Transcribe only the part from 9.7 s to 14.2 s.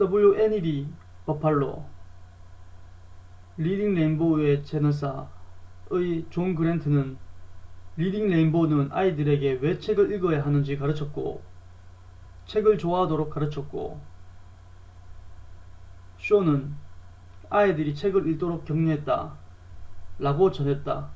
책을 읽어야 하는지 가르쳤고,... 책을 좋아하도록 가르쳤고-